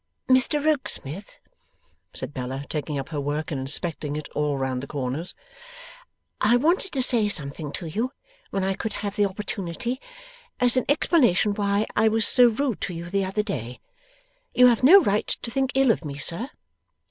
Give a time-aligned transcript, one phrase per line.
[0.27, 1.37] 'Mr Rokesmith,'
[2.11, 5.35] said Bella, taking up her work, and inspecting it all round the corners,
[6.41, 8.11] 'I wanted to say something to you
[8.49, 10.01] when I could have the opportunity,
[10.59, 13.79] as an explanation why I was rude to you the other day.
[14.55, 16.49] You have no right to think ill of me, sir.